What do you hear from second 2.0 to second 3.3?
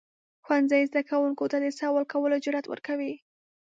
کولو جرئت ورکوي.